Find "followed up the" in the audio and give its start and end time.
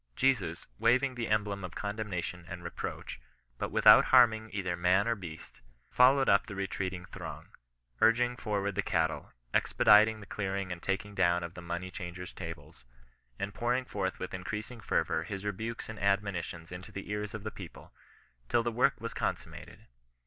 5.91-6.55